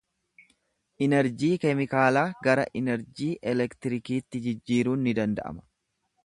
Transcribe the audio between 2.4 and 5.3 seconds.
gara inerjii elektiriikiitti jijjiiruun ni